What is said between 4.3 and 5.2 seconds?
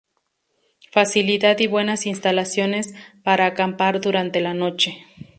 la noche.